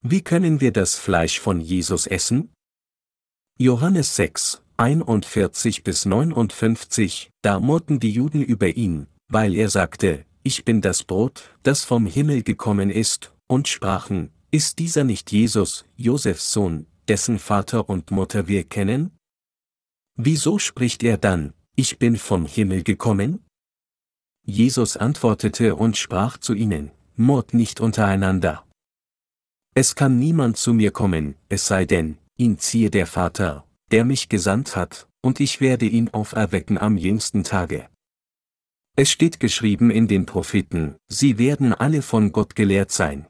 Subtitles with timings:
[0.00, 2.52] Wie können wir das Fleisch von Jesus essen?
[3.58, 10.64] Johannes 6, 41 bis 59, da murrten die Juden über ihn, weil er sagte, ich
[10.64, 16.52] bin das Brot, das vom Himmel gekommen ist, und sprachen, ist dieser nicht Jesus, Josefs
[16.52, 19.10] Sohn, dessen Vater und Mutter wir kennen?
[20.14, 23.44] Wieso spricht er dann, ich bin vom Himmel gekommen?
[24.46, 28.64] Jesus antwortete und sprach zu ihnen, Mord nicht untereinander.
[29.80, 34.28] Es kann niemand zu mir kommen, es sei denn, ihn ziehe der Vater, der mich
[34.28, 37.88] gesandt hat, und ich werde ihn auferwecken am jüngsten Tage.
[38.96, 43.28] Es steht geschrieben in den Propheten, sie werden alle von Gott gelehrt sein.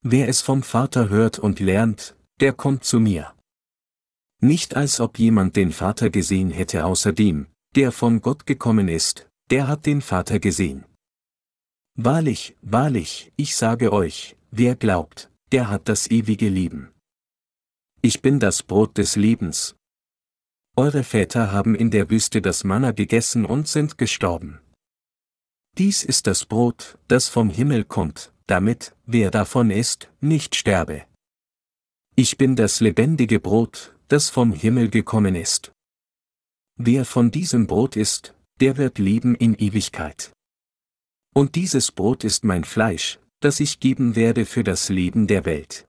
[0.00, 3.34] Wer es vom Vater hört und lernt, der kommt zu mir.
[4.40, 9.68] Nicht als ob jemand den Vater gesehen hätte außerdem, der von Gott gekommen ist, der
[9.68, 10.86] hat den Vater gesehen.
[11.98, 16.92] Wahrlich, wahrlich, ich sage euch, wer glaubt, der hat das ewige Leben.
[18.02, 19.76] Ich bin das Brot des Lebens.
[20.74, 24.58] Eure Väter haben in der Wüste das Manna gegessen und sind gestorben.
[25.78, 31.04] Dies ist das Brot, das vom Himmel kommt, damit, wer davon isst, nicht sterbe.
[32.16, 35.70] Ich bin das lebendige Brot, das vom Himmel gekommen ist.
[36.76, 40.32] Wer von diesem Brot isst, der wird leben in Ewigkeit.
[41.32, 45.86] Und dieses Brot ist mein Fleisch, das ich geben werde für das Leben der Welt.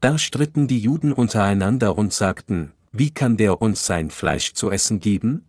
[0.00, 5.00] Da stritten die Juden untereinander und sagten, wie kann der uns sein Fleisch zu essen
[5.00, 5.48] geben?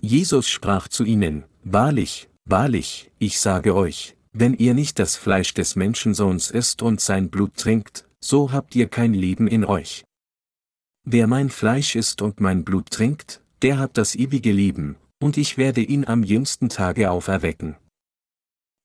[0.00, 5.76] Jesus sprach zu ihnen, Wahrlich, wahrlich, ich sage euch, wenn ihr nicht das Fleisch des
[5.76, 10.04] Menschensohns isst und sein Blut trinkt, so habt ihr kein Leben in euch.
[11.04, 15.58] Wer mein Fleisch isst und mein Blut trinkt, der hat das ewige Leben, und ich
[15.58, 17.76] werde ihn am jüngsten Tage auferwecken.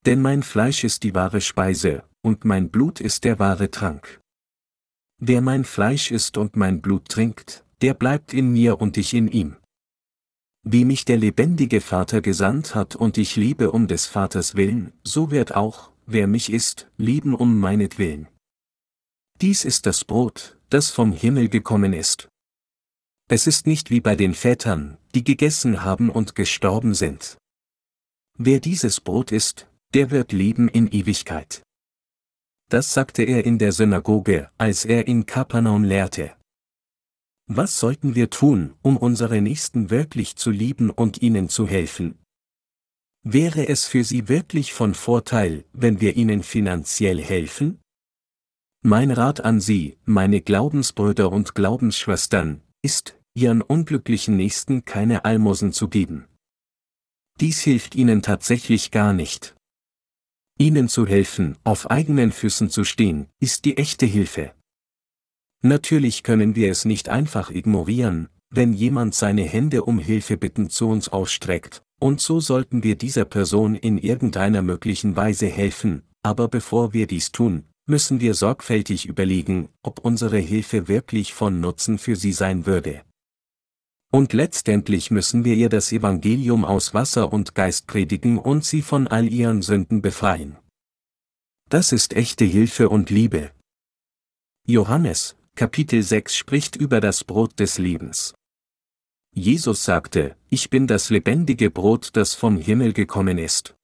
[0.05, 4.21] Denn mein Fleisch ist die wahre Speise, und mein Blut ist der wahre Trank.
[5.17, 9.27] Wer mein Fleisch isst und mein Blut trinkt, der bleibt in mir und ich in
[9.27, 9.57] ihm.
[10.63, 15.31] Wie mich der lebendige Vater gesandt hat und ich liebe um des Vaters willen, so
[15.31, 18.27] wird auch, wer mich isst, lieben um meinetwillen.
[19.41, 22.29] Dies ist das Brot, das vom Himmel gekommen ist.
[23.27, 27.37] Es ist nicht wie bei den Vätern, die gegessen haben und gestorben sind.
[28.37, 31.63] Wer dieses Brot isst, der wird leben in Ewigkeit.
[32.69, 36.35] Das sagte er in der Synagoge, als er in Kapernaum lehrte.
[37.47, 42.19] Was sollten wir tun, um unsere Nächsten wirklich zu lieben und ihnen zu helfen?
[43.23, 47.79] Wäre es für sie wirklich von Vorteil, wenn wir ihnen finanziell helfen?
[48.83, 55.87] Mein Rat an Sie, meine Glaubensbrüder und Glaubensschwestern, ist, Ihren unglücklichen Nächsten keine Almosen zu
[55.87, 56.27] geben.
[57.39, 59.55] Dies hilft Ihnen tatsächlich gar nicht.
[60.57, 64.53] Ihnen zu helfen, auf eigenen Füßen zu stehen, ist die echte Hilfe.
[65.61, 70.87] Natürlich können wir es nicht einfach ignorieren, wenn jemand seine Hände um Hilfe bittend zu
[70.87, 76.93] uns ausstreckt, und so sollten wir dieser Person in irgendeiner möglichen Weise helfen, aber bevor
[76.93, 82.31] wir dies tun, müssen wir sorgfältig überlegen, ob unsere Hilfe wirklich von Nutzen für sie
[82.31, 83.01] sein würde.
[84.15, 89.09] Und letztendlich müssen wir ihr das Evangelium aus Wasser und Geist predigen und sie von
[89.09, 90.55] all ihren Sünden befreien.
[91.69, 93.51] Das ist echte Hilfe und Liebe.
[94.65, 98.33] Johannes, Kapitel 6 spricht über das Brot des Lebens.
[99.33, 103.75] Jesus sagte, ich bin das lebendige Brot, das vom Himmel gekommen ist.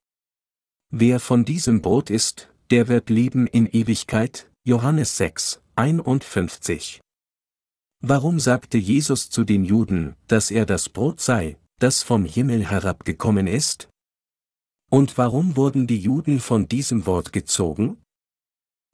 [0.92, 7.02] Wer von diesem Brot isst, der wird leben in Ewigkeit, Johannes 6, 51.
[8.03, 13.45] Warum sagte Jesus zu den Juden, dass er das Brot sei, das vom Himmel herabgekommen
[13.45, 13.89] ist?
[14.89, 17.97] Und warum wurden die Juden von diesem Wort gezogen?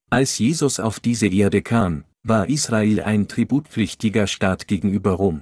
[0.09, 5.41] Als Jesus auf diese Erde kam, war Israel ein tributpflichtiger Staat gegenüber Rom.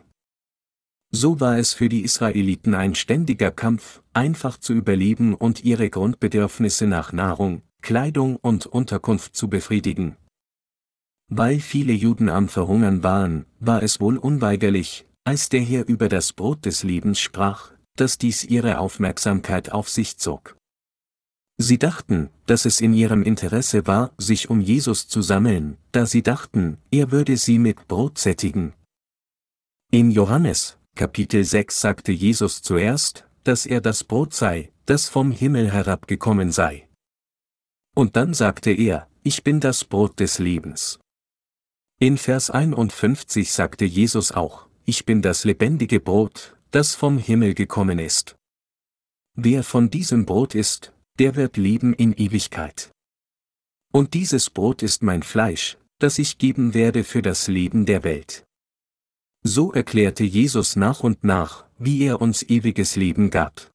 [1.09, 6.85] So war es für die Israeliten ein ständiger Kampf, einfach zu überleben und ihre Grundbedürfnisse
[6.85, 10.17] nach Nahrung, Kleidung und Unterkunft zu befriedigen.
[11.27, 16.33] Weil viele Juden am Verhungern waren, war es wohl unweigerlich, als der Herr über das
[16.33, 20.55] Brot des Lebens sprach, dass dies ihre Aufmerksamkeit auf sich zog.
[21.57, 26.21] Sie dachten, dass es in ihrem Interesse war, sich um Jesus zu sammeln, da sie
[26.21, 28.73] dachten, er würde sie mit Brot sättigen.
[29.91, 35.71] In Johannes, Kapitel 6 sagte Jesus zuerst, dass er das Brot sei, das vom Himmel
[35.71, 36.89] herabgekommen sei.
[37.95, 40.99] Und dann sagte er, ich bin das Brot des Lebens.
[42.05, 47.97] In Vers 51 sagte Jesus auch, ich bin das lebendige Brot, das vom Himmel gekommen
[47.97, 48.35] ist.
[49.35, 52.91] Wer von diesem Brot isst, der wird leben in Ewigkeit.
[53.91, 58.43] Und dieses Brot ist mein Fleisch, das ich geben werde für das Leben der Welt.
[59.41, 63.71] So erklärte Jesus nach und nach, wie er uns ewiges Leben gab.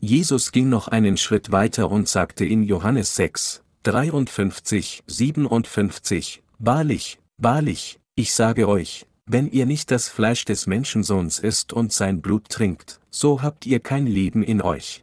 [0.00, 8.00] Jesus ging noch einen Schritt weiter und sagte in Johannes 6, 53, 57, Wahrlich, wahrlich,
[8.14, 13.00] ich sage euch, wenn ihr nicht das Fleisch des Menschensohns isst und sein Blut trinkt,
[13.10, 15.02] so habt ihr kein Leben in euch.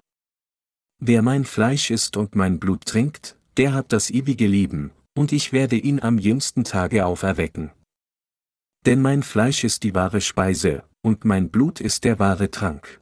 [1.00, 5.54] Wer mein Fleisch isst und mein Blut trinkt, der hat das ewige Leben, und ich
[5.54, 7.72] werde ihn am jüngsten Tage auferwecken.
[8.86, 13.00] Denn mein Fleisch ist die wahre Speise, und mein Blut ist der wahre Trank.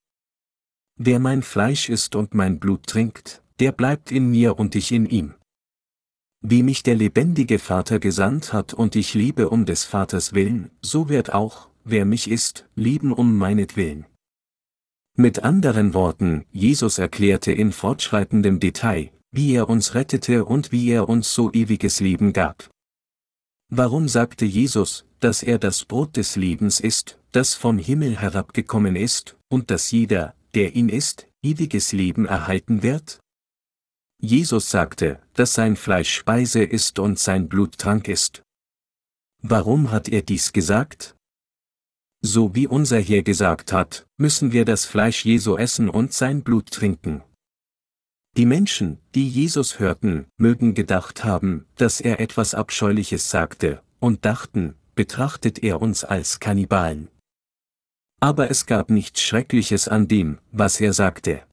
[0.97, 5.05] Wer mein Fleisch isst und mein Blut trinkt, der bleibt in mir und ich in
[5.05, 5.35] ihm.
[6.47, 11.09] Wie mich der lebendige Vater gesandt hat und ich liebe um des Vaters willen, so
[11.09, 14.05] wird auch, wer mich isst, lieben um meinetwillen.
[15.17, 21.09] Mit anderen Worten, Jesus erklärte in fortschreitendem Detail, wie er uns rettete und wie er
[21.09, 22.69] uns so ewiges Leben gab.
[23.71, 29.35] Warum sagte Jesus, dass er das Brot des Lebens ist, das vom Himmel herabgekommen ist,
[29.49, 33.19] und dass jeder, der ihn isst, ewiges Leben erhalten wird?
[34.21, 38.43] Jesus sagte, dass sein Fleisch Speise ist und sein Blut Trank ist.
[39.41, 41.15] Warum hat er dies gesagt?
[42.21, 46.71] So wie unser Herr gesagt hat, müssen wir das Fleisch Jesu essen und sein Blut
[46.71, 47.23] trinken.
[48.37, 54.75] Die Menschen, die Jesus hörten, mögen gedacht haben, dass er etwas Abscheuliches sagte, und dachten,
[54.95, 57.09] betrachtet er uns als Kannibalen.
[58.19, 61.43] Aber es gab nichts Schreckliches an dem, was er sagte.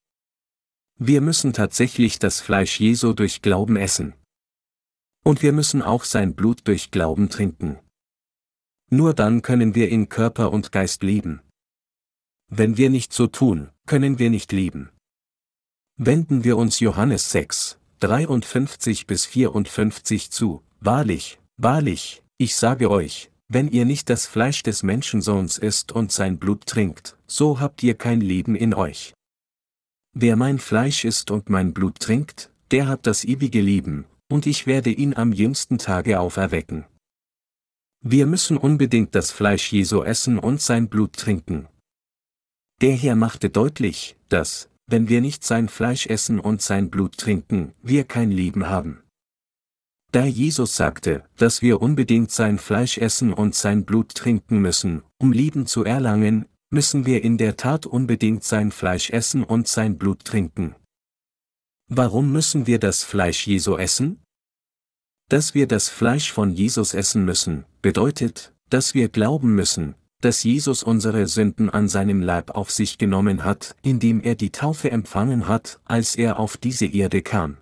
[1.05, 4.15] Wir müssen tatsächlich das Fleisch Jesu durch Glauben essen.
[5.25, 7.81] Und wir müssen auch sein Blut durch Glauben trinken.
[8.89, 11.43] Nur dann können wir in Körper und Geist leben.
[12.49, 14.91] Wenn wir nicht so tun, können wir nicht leben.
[15.97, 23.67] Wenden wir uns Johannes 6, 53 bis 54 zu, wahrlich, wahrlich, ich sage euch, wenn
[23.67, 28.21] ihr nicht das Fleisch des Menschensohns isst und sein Blut trinkt, so habt ihr kein
[28.21, 29.15] Leben in euch.
[30.15, 34.67] Wer mein Fleisch isst und mein Blut trinkt, der hat das ewige Leben, und ich
[34.67, 36.85] werde ihn am jüngsten Tage auferwecken.
[38.05, 41.69] Wir müssen unbedingt das Fleisch Jesu essen und sein Blut trinken.
[42.81, 47.73] Der Herr machte deutlich, dass, wenn wir nicht sein Fleisch essen und sein Blut trinken,
[47.83, 49.03] wir kein Leben haben.
[50.11, 55.33] Da Jesus sagte, dass wir unbedingt sein Fleisch essen und sein Blut trinken müssen, um
[55.33, 60.25] Leben zu erlangen, müssen wir in der Tat unbedingt sein Fleisch essen und sein Blut
[60.25, 60.75] trinken.
[61.89, 64.23] Warum müssen wir das Fleisch Jesu essen?
[65.29, 70.83] Dass wir das Fleisch von Jesus essen müssen, bedeutet, dass wir glauben müssen, dass Jesus
[70.83, 75.79] unsere Sünden an seinem Leib auf sich genommen hat, indem er die Taufe empfangen hat,
[75.85, 77.59] als er auf diese Erde kam.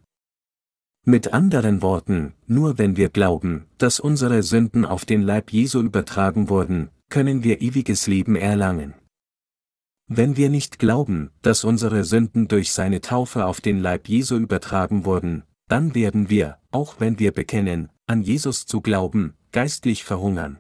[1.04, 6.48] Mit anderen Worten, nur wenn wir glauben, dass unsere Sünden auf den Leib Jesu übertragen
[6.48, 8.94] wurden, können wir ewiges Leben erlangen.
[10.12, 15.04] Wenn wir nicht glauben, dass unsere Sünden durch seine Taufe auf den Leib Jesu übertragen
[15.04, 20.58] wurden, dann werden wir, auch wenn wir bekennen, an Jesus zu glauben, geistlich verhungern.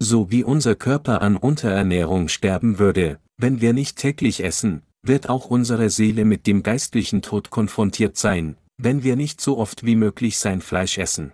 [0.00, 5.46] So wie unser Körper an Unterernährung sterben würde, wenn wir nicht täglich essen, wird auch
[5.46, 10.36] unsere Seele mit dem geistlichen Tod konfrontiert sein, wenn wir nicht so oft wie möglich
[10.38, 11.30] sein Fleisch essen.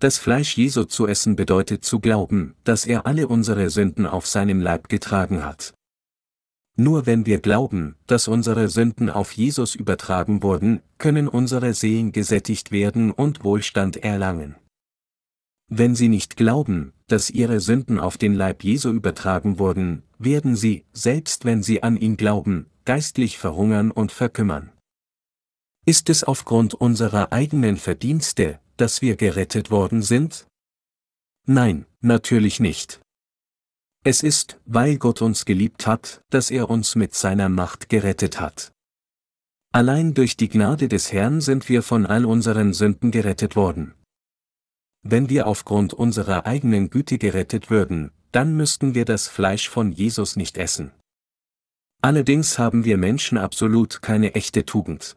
[0.00, 4.60] Das Fleisch Jesu zu essen bedeutet zu glauben, dass er alle unsere Sünden auf seinem
[4.60, 5.72] Leib getragen hat.
[6.76, 12.72] Nur wenn wir glauben, dass unsere Sünden auf Jesus übertragen wurden, können unsere Seelen gesättigt
[12.72, 14.56] werden und Wohlstand erlangen.
[15.68, 20.84] Wenn sie nicht glauben, dass ihre Sünden auf den Leib Jesu übertragen wurden, werden sie,
[20.92, 24.72] selbst wenn sie an ihn glauben, geistlich verhungern und verkümmern.
[25.86, 30.46] Ist es aufgrund unserer eigenen Verdienste, dass wir gerettet worden sind?
[31.46, 33.00] Nein, natürlich nicht.
[34.06, 38.70] Es ist, weil Gott uns geliebt hat, dass er uns mit seiner Macht gerettet hat.
[39.72, 43.94] Allein durch die Gnade des Herrn sind wir von all unseren Sünden gerettet worden.
[45.02, 50.36] Wenn wir aufgrund unserer eigenen Güte gerettet würden, dann müssten wir das Fleisch von Jesus
[50.36, 50.92] nicht essen.
[52.02, 55.16] Allerdings haben wir Menschen absolut keine echte Tugend.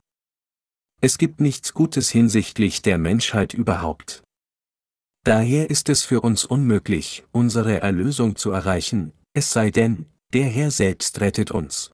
[1.01, 4.23] Es gibt nichts Gutes hinsichtlich der Menschheit überhaupt.
[5.27, 10.71] Daher ist es für uns unmöglich, unsere Erlösung zu erreichen, es sei denn, der Herr
[10.71, 11.91] selbst rettet uns.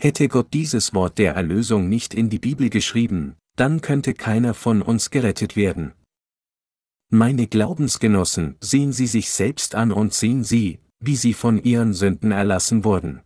[0.00, 4.82] Hätte Gott dieses Wort der Erlösung nicht in die Bibel geschrieben, dann könnte keiner von
[4.82, 5.92] uns gerettet werden.
[7.08, 12.32] Meine Glaubensgenossen, sehen Sie sich selbst an und sehen Sie, wie Sie von Ihren Sünden
[12.32, 13.22] erlassen wurden.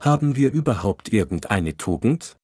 [0.00, 2.38] Haben wir überhaupt irgendeine Tugend?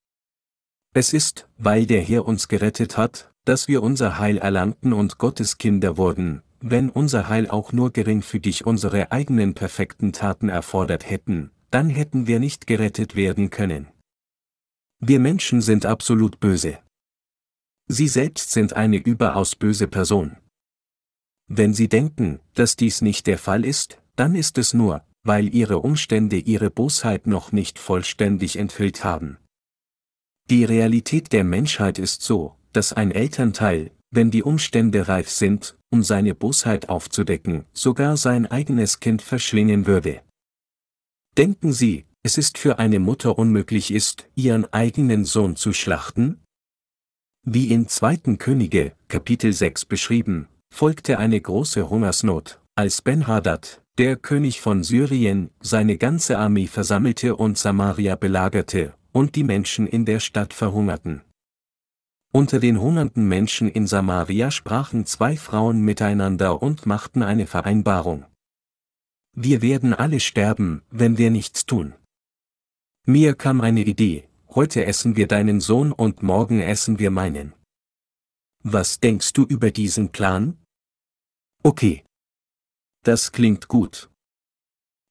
[0.93, 5.57] Es ist, weil der Herr uns gerettet hat, dass wir unser Heil erlangten und Gottes
[5.57, 11.89] Kinder wurden, wenn unser Heil auch nur geringfügig unsere eigenen perfekten Taten erfordert hätten, dann
[11.89, 13.87] hätten wir nicht gerettet werden können.
[14.99, 16.79] Wir Menschen sind absolut böse.
[17.87, 20.37] Sie selbst sind eine überaus böse Person.
[21.47, 25.79] Wenn Sie denken, dass dies nicht der Fall ist, dann ist es nur, weil Ihre
[25.79, 29.39] Umstände Ihre Bosheit noch nicht vollständig enthüllt haben.
[30.51, 36.03] Die Realität der Menschheit ist so, dass ein Elternteil, wenn die Umstände reif sind, um
[36.03, 40.21] seine Bosheit aufzudecken, sogar sein eigenes Kind verschlingen würde.
[41.39, 46.41] Denken Sie, es ist für eine Mutter unmöglich ist, ihren eigenen Sohn zu schlachten?
[47.45, 48.37] Wie in 2.
[48.37, 55.97] Könige, Kapitel 6 beschrieben, folgte eine große Hungersnot, als Ben-Hadad, der König von Syrien, seine
[55.97, 61.23] ganze Armee versammelte und Samaria belagerte, und die Menschen in der Stadt verhungerten.
[62.33, 68.27] Unter den hungernden Menschen in Samaria sprachen zwei Frauen miteinander und machten eine Vereinbarung.
[69.33, 71.95] Wir werden alle sterben, wenn wir nichts tun.
[73.07, 77.55] Mir kam eine Idee, heute essen wir deinen Sohn und morgen essen wir meinen.
[78.63, 80.59] Was denkst du über diesen Plan?
[81.63, 82.05] Okay.
[83.05, 84.11] Das klingt gut.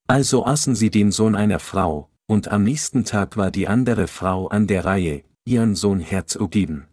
[0.07, 4.47] Also aßen sie den Sohn einer Frau, und am nächsten Tag war die andere Frau
[4.47, 6.87] an der Reihe, ihren Sohn herzugeben.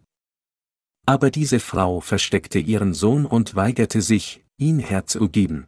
[1.05, 5.67] Aber diese Frau versteckte ihren Sohn und weigerte sich, ihn herzugeben.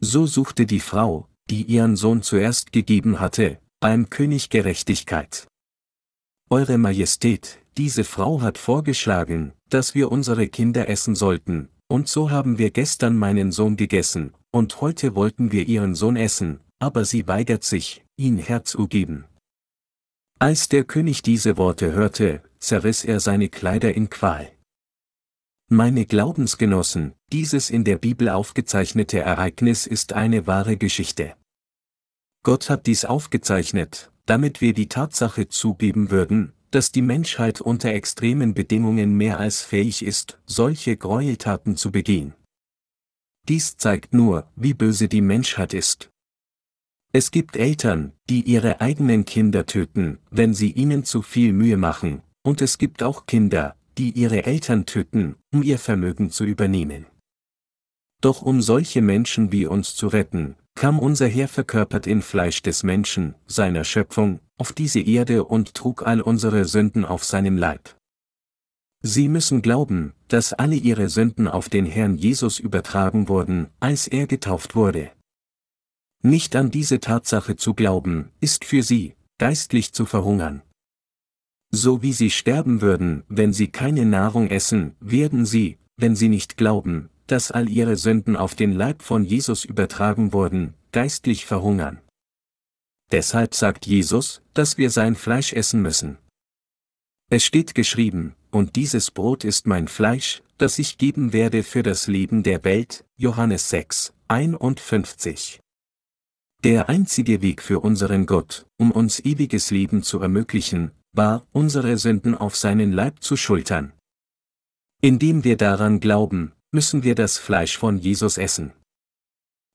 [0.00, 5.46] So suchte die Frau, die ihren Sohn zuerst gegeben hatte, beim König Gerechtigkeit.
[6.50, 12.58] Eure Majestät, diese Frau hat vorgeschlagen, dass wir unsere Kinder essen sollten, und so haben
[12.58, 17.64] wir gestern meinen Sohn gegessen, und heute wollten wir ihren Sohn essen, aber sie weigert
[17.64, 19.24] sich, ihn herzugeben.
[20.38, 24.50] Als der König diese Worte hörte, zerriss er seine Kleider in Qual.
[25.68, 31.34] Meine Glaubensgenossen, dieses in der Bibel aufgezeichnete Ereignis ist eine wahre Geschichte.
[32.44, 38.54] Gott hat dies aufgezeichnet, damit wir die Tatsache zugeben würden, dass die Menschheit unter extremen
[38.54, 42.34] Bedingungen mehr als fähig ist, solche Gräueltaten zu begehen.
[43.48, 46.10] Dies zeigt nur, wie böse die Menschheit ist.
[47.12, 52.22] Es gibt Eltern, die ihre eigenen Kinder töten, wenn sie ihnen zu viel Mühe machen,
[52.46, 57.06] und es gibt auch Kinder, die ihre Eltern töten, um ihr Vermögen zu übernehmen.
[58.20, 62.84] Doch um solche Menschen wie uns zu retten, kam unser Herr verkörpert in Fleisch des
[62.84, 67.96] Menschen, seiner Schöpfung, auf diese Erde und trug all unsere Sünden auf seinem Leib.
[69.02, 74.26] Sie müssen glauben, dass alle ihre Sünden auf den Herrn Jesus übertragen wurden, als er
[74.26, 75.10] getauft wurde.
[76.22, 80.62] Nicht an diese Tatsache zu glauben, ist für sie, geistlich zu verhungern.
[81.78, 86.56] So wie sie sterben würden, wenn sie keine Nahrung essen, werden sie, wenn sie nicht
[86.56, 92.00] glauben, dass all ihre Sünden auf den Leib von Jesus übertragen wurden, geistlich verhungern.
[93.12, 96.16] Deshalb sagt Jesus, dass wir sein Fleisch essen müssen.
[97.28, 102.06] Es steht geschrieben, und dieses Brot ist mein Fleisch, das ich geben werde für das
[102.06, 105.60] Leben der Welt, Johannes 6, 51.
[106.64, 112.34] Der einzige Weg für unseren Gott, um uns ewiges Leben zu ermöglichen, war, unsere Sünden
[112.34, 113.92] auf seinen Leib zu schultern.
[115.00, 118.72] Indem wir daran glauben, müssen wir das Fleisch von Jesus essen.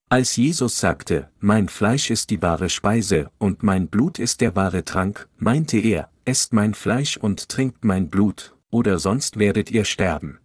[0.09, 4.83] Als Jesus sagte, mein Fleisch ist die wahre Speise und mein Blut ist der wahre
[4.83, 10.39] Trank, meinte er, esst mein Fleisch und trinkt mein Blut, oder sonst werdet ihr sterben.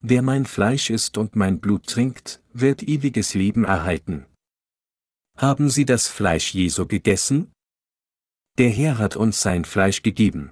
[0.00, 4.26] Wer mein Fleisch isst und mein Blut trinkt, wird ewiges Leben erhalten.
[5.38, 7.52] Haben Sie das Fleisch Jesu gegessen?
[8.58, 10.50] Der Herr hat uns sein Fleisch gegeben.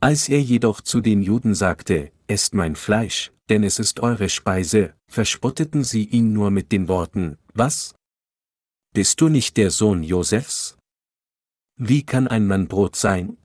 [0.00, 4.94] Als er jedoch zu den Juden sagte, Esst mein Fleisch, denn es ist eure Speise,
[5.08, 7.96] verspotteten sie ihn nur mit den Worten, Was?
[8.92, 10.78] Bist du nicht der Sohn Josefs?
[11.76, 13.38] Wie kann ein Mann Brot sein?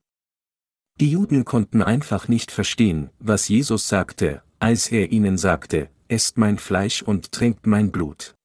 [1.00, 6.60] Die Juden konnten einfach nicht verstehen, was Jesus sagte, als er ihnen sagte, Esst mein
[6.60, 8.36] Fleisch und trinkt mein Blut.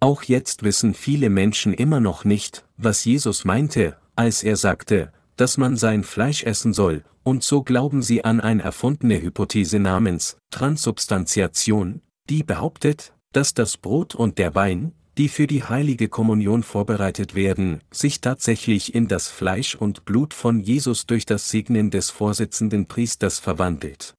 [0.00, 5.56] Auch jetzt wissen viele Menschen immer noch nicht, was Jesus meinte, als er sagte, dass
[5.56, 12.02] man sein Fleisch essen soll, und so glauben sie an eine erfundene Hypothese namens Transubstantiation,
[12.28, 17.80] die behauptet, dass das Brot und der Wein, die für die heilige Kommunion vorbereitet werden,
[17.92, 23.38] sich tatsächlich in das Fleisch und Blut von Jesus durch das Segnen des vorsitzenden Priesters
[23.38, 24.14] verwandelt.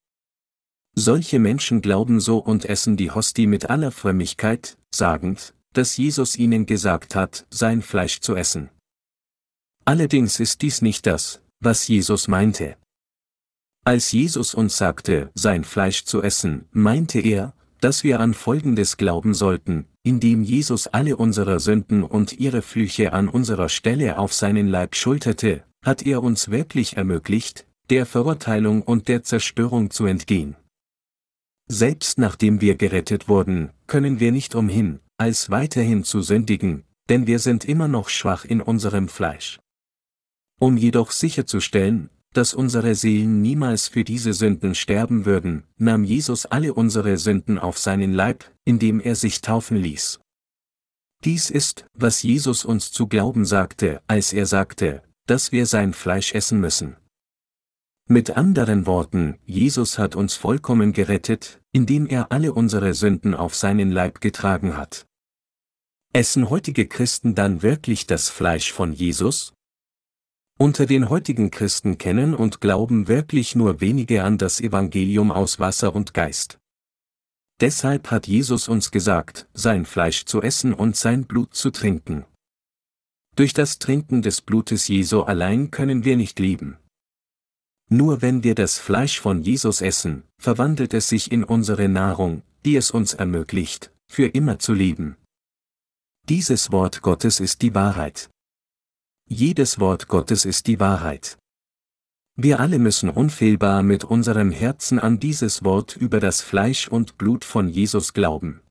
[0.97, 6.65] Solche Menschen glauben so und essen die Hostie mit aller Frömmigkeit, sagend, dass Jesus ihnen
[6.65, 8.69] gesagt hat, sein Fleisch zu essen.
[9.85, 12.75] Allerdings ist dies nicht das, was Jesus meinte.
[13.85, 19.35] Als Jesus uns sagte, sein Fleisch zu essen, meinte er, dass wir an Folgendes glauben
[19.35, 24.95] sollten, indem Jesus alle unsere Sünden und ihre Flüche an unserer Stelle auf seinen Leib
[24.95, 30.55] schulterte, hat er uns wirklich ermöglicht, der Verurteilung und der Zerstörung zu entgehen.
[31.67, 37.37] Selbst nachdem wir gerettet wurden, können wir nicht umhin, als weiterhin zu sündigen, denn wir
[37.37, 39.59] sind immer noch schwach in unserem Fleisch.
[40.59, 46.73] Um jedoch sicherzustellen, dass unsere Seelen niemals für diese Sünden sterben würden, nahm Jesus alle
[46.73, 50.19] unsere Sünden auf seinen Leib, indem er sich taufen ließ.
[51.23, 56.35] Dies ist, was Jesus uns zu glauben sagte, als er sagte, dass wir sein Fleisch
[56.35, 56.97] essen müssen.
[58.07, 63.89] Mit anderen Worten, Jesus hat uns vollkommen gerettet, indem er alle unsere Sünden auf seinen
[63.89, 65.07] Leib getragen hat.
[66.13, 69.54] Essen heutige Christen dann wirklich das Fleisch von Jesus?
[70.57, 75.93] Unter den heutigen Christen kennen und glauben wirklich nur wenige an das Evangelium aus Wasser
[75.93, 76.59] und Geist.
[77.59, 82.25] Deshalb hat Jesus uns gesagt, sein Fleisch zu essen und sein Blut zu trinken.
[83.35, 86.77] Durch das Trinken des Blutes Jesu allein können wir nicht lieben.
[87.89, 92.77] Nur wenn wir das Fleisch von Jesus essen, verwandelt es sich in unsere Nahrung, die
[92.77, 95.17] es uns ermöglicht, für immer zu leben.
[96.29, 98.29] Dieses Wort Gottes ist die Wahrheit.
[99.27, 101.39] Jedes Wort Gottes ist die Wahrheit.
[102.35, 107.43] Wir alle müssen unfehlbar mit unserem Herzen an dieses Wort über das Fleisch und Blut
[107.43, 108.61] von Jesus glauben.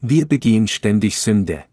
[0.00, 1.64] Wir begehen ständig Sünde.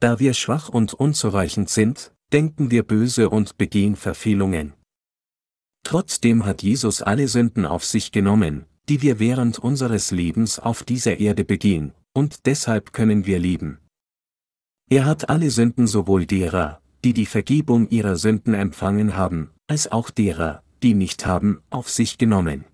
[0.00, 4.74] Da wir schwach und unzureichend sind, denken wir böse und begehen Verfehlungen.
[5.82, 11.20] Trotzdem hat Jesus alle Sünden auf sich genommen, die wir während unseres Lebens auf dieser
[11.20, 13.78] Erde begehen, und deshalb können wir lieben.
[14.88, 20.10] Er hat alle Sünden sowohl derer, die die Vergebung ihrer Sünden empfangen haben, als auch
[20.10, 22.64] derer, die nicht haben, auf sich genommen.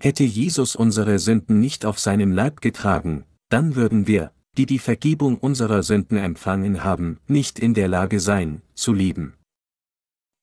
[0.00, 5.38] Hätte Jesus unsere Sünden nicht auf seinem Leib getragen, dann würden wir, die die Vergebung
[5.38, 9.34] unserer Sünden empfangen haben, nicht in der Lage sein, zu lieben.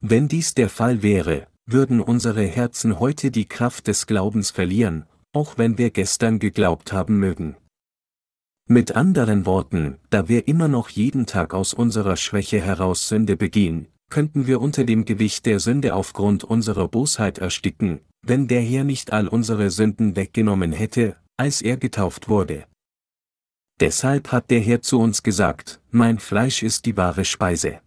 [0.01, 5.57] Wenn dies der Fall wäre, würden unsere Herzen heute die Kraft des Glaubens verlieren, auch
[5.57, 7.55] wenn wir gestern geglaubt haben mögen.
[8.67, 13.89] Mit anderen Worten, da wir immer noch jeden Tag aus unserer Schwäche heraus Sünde begehen,
[14.09, 19.13] könnten wir unter dem Gewicht der Sünde aufgrund unserer Bosheit ersticken, wenn der Herr nicht
[19.13, 22.65] all unsere Sünden weggenommen hätte, als er getauft wurde.
[23.79, 27.81] Deshalb hat der Herr zu uns gesagt, mein Fleisch ist die wahre Speise.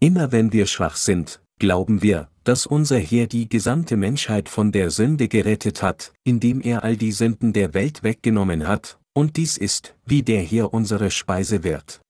[0.00, 4.90] Immer wenn wir schwach sind, glauben wir, dass unser Herr die gesamte Menschheit von der
[4.90, 9.96] Sünde gerettet hat, indem er all die Sünden der Welt weggenommen hat, und dies ist,
[10.04, 12.02] wie der Herr unsere Speise wird.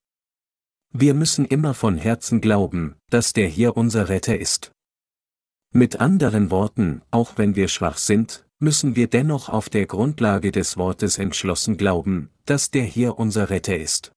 [0.93, 4.73] Wir müssen immer von Herzen glauben, dass der Herr unser Retter ist.
[5.73, 10.77] Mit anderen Worten, auch wenn wir schwach sind, müssen wir dennoch auf der Grundlage des
[10.79, 14.11] Wortes entschlossen glauben, dass der Herr unser Retter ist.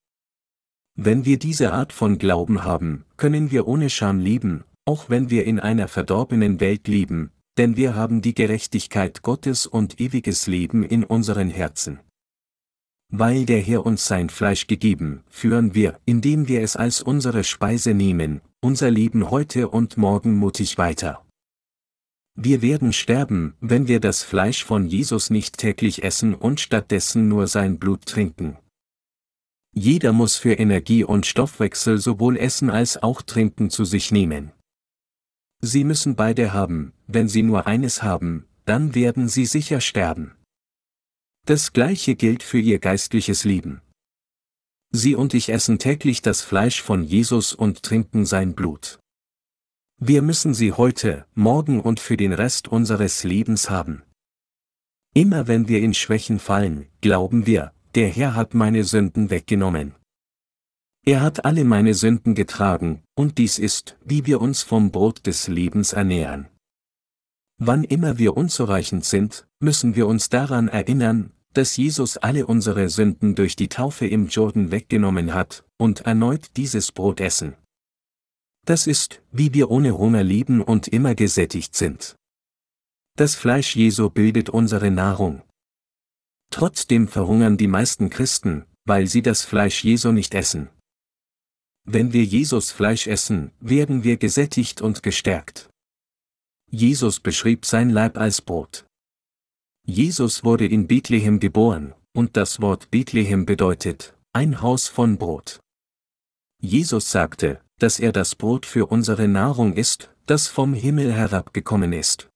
[0.95, 5.45] Wenn wir diese Art von Glauben haben, können wir ohne Scham lieben, auch wenn wir
[5.45, 11.03] in einer verdorbenen Welt leben, denn wir haben die Gerechtigkeit Gottes und ewiges Leben in
[11.03, 11.99] unseren Herzen.
[13.11, 17.93] Weil der Herr uns sein Fleisch gegeben, führen wir, indem wir es als unsere Speise
[17.95, 21.25] nehmen, unser Leben heute und morgen mutig weiter.
[22.35, 27.47] Wir werden sterben, wenn wir das Fleisch von Jesus nicht täglich essen und stattdessen nur
[27.47, 28.57] sein Blut trinken.
[29.73, 34.51] Jeder muss für Energie und Stoffwechsel sowohl Essen als auch Trinken zu sich nehmen.
[35.61, 40.35] Sie müssen beide haben, wenn sie nur eines haben, dann werden sie sicher sterben.
[41.45, 43.81] Das gleiche gilt für ihr geistliches Leben.
[44.91, 48.99] Sie und ich essen täglich das Fleisch von Jesus und trinken sein Blut.
[50.01, 54.03] Wir müssen sie heute, morgen und für den Rest unseres Lebens haben.
[55.13, 59.95] Immer wenn wir in Schwächen fallen, glauben wir, der Herr hat meine Sünden weggenommen.
[61.05, 65.47] Er hat alle meine Sünden getragen, und dies ist, wie wir uns vom Brot des
[65.47, 66.47] Lebens ernähren.
[67.57, 73.35] Wann immer wir unzureichend sind, müssen wir uns daran erinnern, dass Jesus alle unsere Sünden
[73.35, 77.55] durch die Taufe im Jordan weggenommen hat, und erneut dieses Brot essen.
[78.65, 82.15] Das ist, wie wir ohne Hunger leben und immer gesättigt sind.
[83.15, 85.41] Das Fleisch Jesu bildet unsere Nahrung.
[86.51, 90.69] Trotzdem verhungern die meisten Christen, weil sie das Fleisch Jesu nicht essen.
[91.85, 95.69] Wenn wir Jesus Fleisch essen, werden wir gesättigt und gestärkt.
[96.69, 98.85] Jesus beschrieb sein Leib als Brot.
[99.85, 105.59] Jesus wurde in Bethlehem geboren, und das Wort Bethlehem bedeutet, ein Haus von Brot.
[106.61, 112.29] Jesus sagte, dass er das Brot für unsere Nahrung ist, das vom Himmel herabgekommen ist.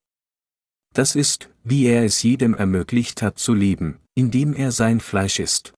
[0.94, 5.74] Das ist, wie er es jedem ermöglicht hat zu leben, indem er sein Fleisch isst.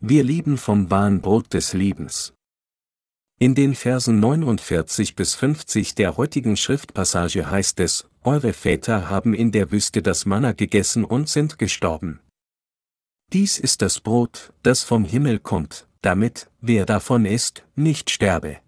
[0.00, 2.34] Wir leben vom wahren Brot des Lebens.
[3.40, 9.52] In den Versen 49 bis 50 der heutigen Schriftpassage heißt es, Eure Väter haben in
[9.52, 12.18] der Wüste das Manna gegessen und sind gestorben.
[13.32, 18.58] Dies ist das Brot, das vom Himmel kommt, damit, wer davon isst, nicht sterbe.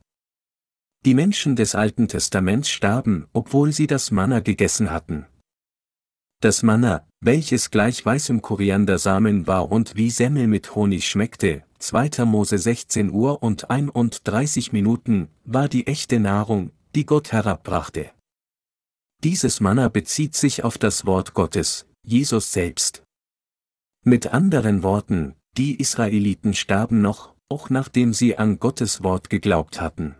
[1.04, 5.26] Die Menschen des Alten Testaments starben, obwohl sie das Manna gegessen hatten.
[6.40, 12.26] Das Manna, welches gleich weißem Koriandersamen war und wie Semmel mit Honig schmeckte, 2.
[12.26, 18.10] Mose 16 Uhr und 31 Minuten, war die echte Nahrung, die Gott herabbrachte.
[19.24, 23.02] Dieses Manna bezieht sich auf das Wort Gottes, Jesus selbst.
[24.04, 30.16] Mit anderen Worten, die Israeliten starben noch, auch nachdem sie an Gottes Wort geglaubt hatten.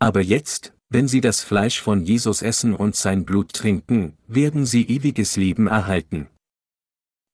[0.00, 4.82] Aber jetzt, wenn sie das Fleisch von Jesus essen und sein Blut trinken, werden sie
[4.88, 6.28] ewiges Leben erhalten.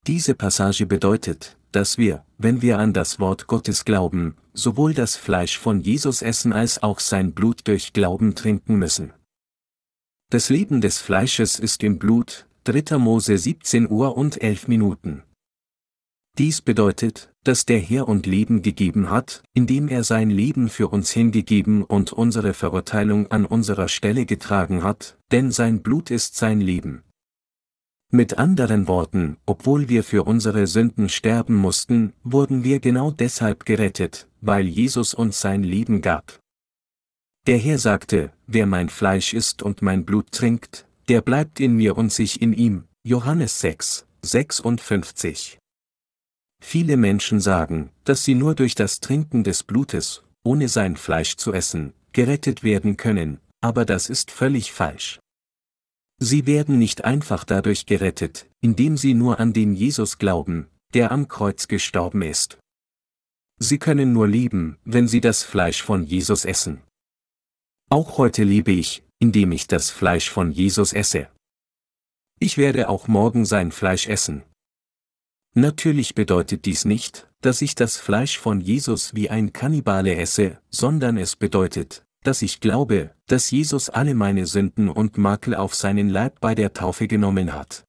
[0.07, 5.59] Diese Passage bedeutet, dass wir, wenn wir an das Wort Gottes glauben, sowohl das Fleisch
[5.59, 9.12] von Jesus essen als auch sein Blut durch Glauben trinken müssen.
[10.31, 12.97] Das Leben des Fleisches ist im Blut, 3.
[12.97, 15.23] Mose 17 Uhr und 11 Minuten.
[16.39, 21.11] Dies bedeutet, dass der Herr und Leben gegeben hat, indem er sein Leben für uns
[21.11, 27.03] hingegeben und unsere Verurteilung an unserer Stelle getragen hat, denn sein Blut ist sein Leben.
[28.12, 34.29] Mit anderen Worten, obwohl wir für unsere Sünden sterben mussten, wurden wir genau deshalb gerettet,
[34.40, 36.38] weil Jesus uns sein Leben gab.
[37.49, 41.97] Der Herr sagte, wer mein Fleisch isst und mein Blut trinkt, der bleibt in mir
[41.97, 42.85] und sich in ihm.
[43.05, 45.59] Johannes 6, 56.
[46.62, 51.53] Viele Menschen sagen, dass sie nur durch das Trinken des Blutes, ohne sein Fleisch zu
[51.53, 55.19] essen, gerettet werden können, aber das ist völlig falsch.
[56.19, 61.29] Sie werden nicht einfach dadurch gerettet, indem sie nur an den Jesus glauben, der am
[61.29, 62.59] Kreuz gestorben ist.
[63.59, 66.83] Sie können nur leben, wenn sie das Fleisch von Jesus essen.
[67.91, 71.29] Auch heute lebe ich, indem ich das Fleisch von Jesus esse.
[72.39, 74.43] Ich werde auch morgen sein Fleisch essen.
[75.55, 81.17] Natürlich bedeutet dies nicht, dass ich das Fleisch von Jesus wie ein Kannibale esse, sondern
[81.17, 86.41] es bedeutet, dass ich glaube, dass Jesus alle meine Sünden und Makel auf seinen Leib
[86.41, 87.85] bei der Taufe genommen hat.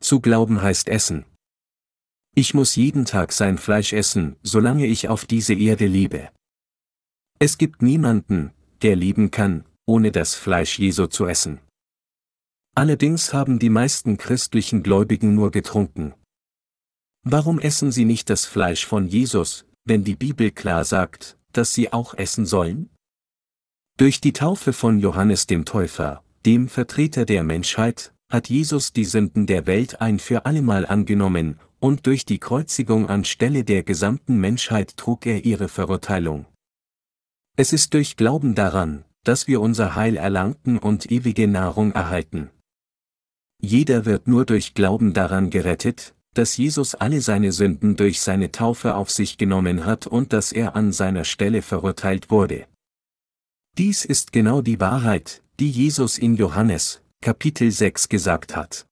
[0.00, 1.24] Zu glauben heißt essen.
[2.36, 6.30] Ich muss jeden Tag sein Fleisch essen, solange ich auf diese Erde lebe.
[7.40, 8.52] Es gibt niemanden,
[8.82, 11.58] der leben kann, ohne das Fleisch Jesu zu essen.
[12.76, 16.14] Allerdings haben die meisten christlichen Gläubigen nur getrunken.
[17.24, 21.92] Warum essen sie nicht das Fleisch von Jesus, wenn die Bibel klar sagt, dass sie
[21.92, 22.91] auch essen sollen?
[24.02, 29.46] Durch die Taufe von Johannes dem Täufer, dem Vertreter der Menschheit, hat Jesus die Sünden
[29.46, 35.24] der Welt ein für allemal angenommen, und durch die Kreuzigung anstelle der gesamten Menschheit trug
[35.26, 36.46] er ihre Verurteilung.
[37.54, 42.50] Es ist durch Glauben daran, dass wir unser Heil erlangten und ewige Nahrung erhalten.
[43.60, 48.96] Jeder wird nur durch Glauben daran gerettet, dass Jesus alle seine Sünden durch seine Taufe
[48.96, 52.66] auf sich genommen hat und dass er an seiner Stelle verurteilt wurde.
[53.78, 58.86] Dies ist genau die Wahrheit, die Jesus in Johannes, Kapitel 6 gesagt hat.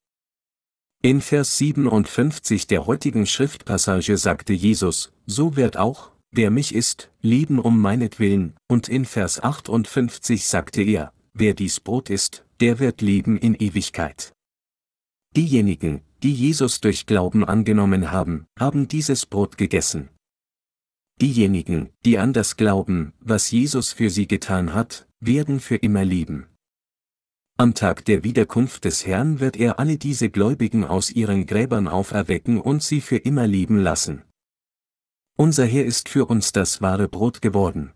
[1.03, 7.59] In Vers 57 der heutigen Schriftpassage sagte Jesus, so wird auch, wer mich isst, leben
[7.59, 13.37] um meinetwillen, und in Vers 58 sagte er, wer dies Brot isst, der wird leben
[13.37, 14.33] in Ewigkeit.
[15.37, 20.09] Diejenigen, die Jesus durch Glauben angenommen haben, haben dieses Brot gegessen.
[21.21, 26.47] Diejenigen, die an das glauben, was Jesus für sie getan hat, werden für immer leben.
[27.59, 32.59] Am Tag der Wiederkunft des Herrn wird er alle diese Gläubigen aus ihren Gräbern auferwecken
[32.59, 34.23] und sie für immer leben lassen.
[35.37, 37.93] Unser Herr ist für uns das wahre Brot geworden.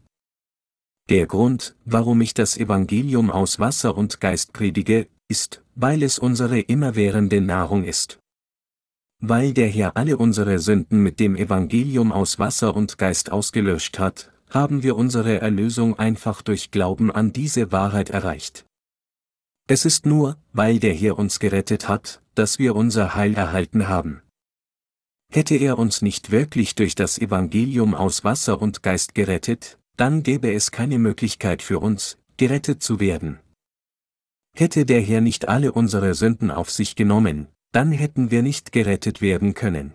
[1.08, 6.60] Der Grund, warum ich das Evangelium aus Wasser und Geist predige, ist, weil es unsere
[6.60, 8.18] immerwährende Nahrung ist.
[9.26, 14.30] Weil der Herr alle unsere Sünden mit dem Evangelium aus Wasser und Geist ausgelöscht hat,
[14.50, 18.66] haben wir unsere Erlösung einfach durch Glauben an diese Wahrheit erreicht.
[19.66, 24.20] Es ist nur, weil der Herr uns gerettet hat, dass wir unser Heil erhalten haben.
[25.32, 30.52] Hätte er uns nicht wirklich durch das Evangelium aus Wasser und Geist gerettet, dann gäbe
[30.52, 33.40] es keine Möglichkeit für uns, gerettet zu werden.
[34.54, 39.20] Hätte der Herr nicht alle unsere Sünden auf sich genommen, dann hätten wir nicht gerettet
[39.20, 39.94] werden können.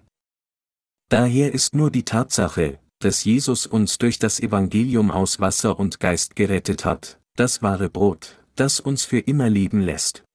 [1.08, 6.36] Daher ist nur die Tatsache, dass Jesus uns durch das Evangelium aus Wasser und Geist
[6.36, 10.26] gerettet hat, das wahre Brot, das uns für immer leben lässt.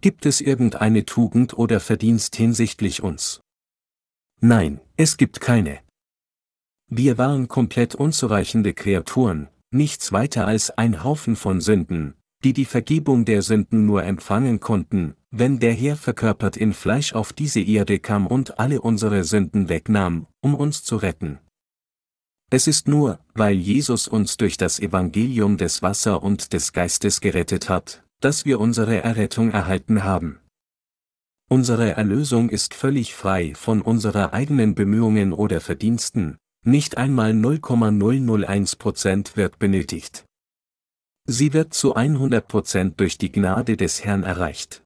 [0.00, 3.42] Gibt es irgendeine Tugend oder Verdienst hinsichtlich uns?
[4.40, 5.80] Nein, es gibt keine.
[6.90, 13.26] Wir waren komplett unzureichende Kreaturen, nichts weiter als ein Haufen von Sünden, die die Vergebung
[13.26, 18.26] der Sünden nur empfangen konnten, wenn der Herr verkörpert in Fleisch auf diese Erde kam
[18.26, 21.38] und alle unsere Sünden wegnahm, um uns zu retten.
[22.50, 27.68] Es ist nur, weil Jesus uns durch das Evangelium des Wasser und des Geistes gerettet
[27.68, 30.40] hat, dass wir unsere Errettung erhalten haben.
[31.50, 39.58] Unsere Erlösung ist völlig frei von unserer eigenen Bemühungen oder Verdiensten, nicht einmal 0,001% wird
[39.58, 40.24] benötigt.
[41.26, 44.82] Sie wird zu 100% durch die Gnade des Herrn erreicht.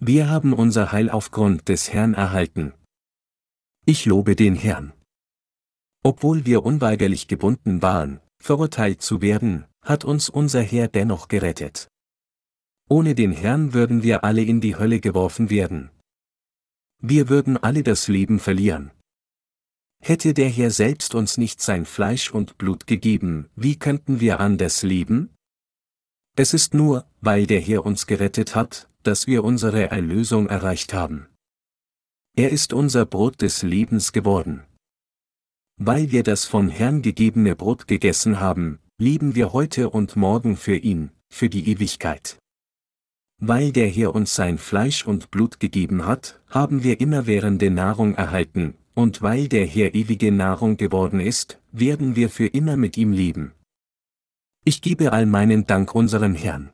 [0.00, 2.72] Wir haben unser Heil aufgrund des Herrn erhalten.
[3.84, 4.92] Ich lobe den Herrn.
[6.04, 11.88] Obwohl wir unweigerlich gebunden waren, verurteilt zu werden, hat uns unser Herr dennoch gerettet.
[12.88, 15.90] Ohne den Herrn würden wir alle in die Hölle geworfen werden.
[17.02, 18.92] Wir würden alle das Leben verlieren.
[20.00, 24.84] Hätte der Herr selbst uns nicht sein Fleisch und Blut gegeben, wie könnten wir anders
[24.84, 25.34] leben?
[26.36, 31.28] Es ist nur, weil der Herr uns gerettet hat, dass wir unsere Erlösung erreicht haben.
[32.36, 34.64] Er ist unser Brot des Lebens geworden.
[35.80, 40.76] Weil wir das vom Herrn gegebene Brot gegessen haben, leben wir heute und morgen für
[40.76, 42.36] ihn, für die Ewigkeit.
[43.40, 48.74] Weil der Herr uns sein Fleisch und Blut gegeben hat, haben wir immerwährende Nahrung erhalten,
[48.92, 53.52] und weil der Herr ewige Nahrung geworden ist, werden wir für immer mit ihm leben.
[54.66, 56.72] Ich gebe all meinen Dank unserem Herrn.